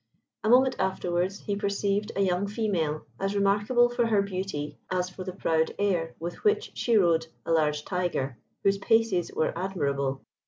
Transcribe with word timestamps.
A 0.43 0.49
moment 0.49 0.75
afterwards 0.79 1.41
he 1.41 1.55
perceived 1.55 2.11
a 2.15 2.21
young 2.21 2.47
female 2.47 3.05
as 3.19 3.35
remarkable 3.35 3.87
for 3.87 4.07
her 4.07 4.23
beauty 4.23 4.79
as 4.89 5.11
for 5.11 5.23
the 5.23 5.31
proud 5.31 5.75
air 5.77 6.15
with 6.19 6.43
which 6.43 6.71
she 6.75 6.97
rode 6.97 7.27
a 7.45 7.51
large 7.51 7.85
tiger, 7.85 8.39
whose 8.63 8.79
paces 8.79 9.31
were 9.31 9.53
admirable. 9.55 10.21